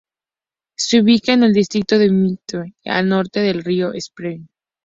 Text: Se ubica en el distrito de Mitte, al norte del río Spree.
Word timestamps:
Se 0.75 0.99
ubica 0.99 1.33
en 1.33 1.43
el 1.43 1.53
distrito 1.53 1.99
de 1.99 2.09
Mitte, 2.09 2.73
al 2.85 3.07
norte 3.07 3.39
del 3.39 3.63
río 3.63 3.91
Spree. 4.01 4.47